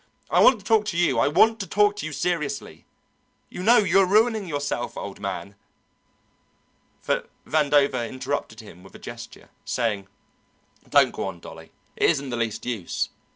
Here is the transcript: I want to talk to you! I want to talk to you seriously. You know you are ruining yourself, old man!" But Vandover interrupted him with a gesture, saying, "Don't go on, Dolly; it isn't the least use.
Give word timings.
I 0.31 0.39
want 0.39 0.57
to 0.57 0.65
talk 0.65 0.85
to 0.85 0.97
you! 0.97 1.19
I 1.19 1.27
want 1.27 1.59
to 1.59 1.67
talk 1.67 1.95
to 1.97 2.07
you 2.07 2.11
seriously. 2.11 2.85
You 3.49 3.61
know 3.61 3.77
you 3.77 3.99
are 3.99 4.05
ruining 4.07 4.47
yourself, 4.47 4.97
old 4.97 5.19
man!" 5.19 5.53
But 7.05 7.29
Vandover 7.45 8.09
interrupted 8.09 8.61
him 8.61 8.81
with 8.81 8.95
a 8.95 8.97
gesture, 8.97 9.49
saying, 9.63 10.07
"Don't 10.89 11.11
go 11.11 11.27
on, 11.27 11.39
Dolly; 11.39 11.71
it 11.95 12.09
isn't 12.09 12.31
the 12.31 12.35
least 12.37 12.65
use. 12.65 13.09